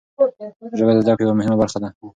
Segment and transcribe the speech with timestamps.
[0.77, 1.89] ژبه د زده کړې یوه مهمه برخه ده.